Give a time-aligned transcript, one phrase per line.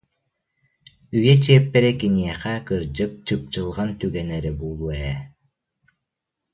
[1.15, 5.15] Үйэ чиэппэрэ киниэхэ, кырдьык, чыпчылҕан түгэнэ эрэ буолуо ээ